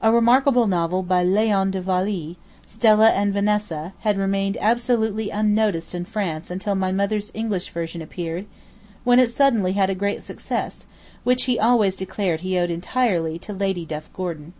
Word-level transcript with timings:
A 0.00 0.10
remarkable 0.10 0.66
novel 0.66 1.02
by 1.02 1.22
Léon 1.22 1.70
de 1.72 1.82
Wailly, 1.82 2.38
'Stella 2.64 3.10
and 3.10 3.34
Vanessa,' 3.34 3.92
had 4.00 4.16
remained 4.16 4.56
absolutely 4.62 5.28
unnoticed 5.28 5.94
in 5.94 6.06
France 6.06 6.50
until 6.50 6.74
my 6.74 6.90
mother's 6.90 7.30
English 7.34 7.68
version 7.68 8.00
appeared, 8.00 8.46
when 9.04 9.18
it 9.18 9.30
suddenly 9.30 9.72
had 9.74 9.90
a 9.90 9.94
great 9.94 10.22
success 10.22 10.86
which 11.22 11.44
he 11.44 11.58
always 11.58 11.96
declared 11.96 12.40
he 12.40 12.56
owed 12.58 12.70
entirely 12.70 13.38
to 13.40 13.52
Lady 13.52 13.84
Duff 13.84 14.10
Gordon. 14.14 14.54